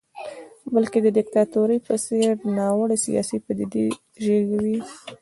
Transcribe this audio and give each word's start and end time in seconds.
بلکې 0.73 0.97
د 1.01 1.07
دیکتاتورۍ 1.17 1.79
په 1.87 1.95
څېر 2.05 2.33
ناوړه 2.57 2.97
سیاسي 3.05 3.37
پدیدې 3.45 3.85
زېږوي. 4.23 4.77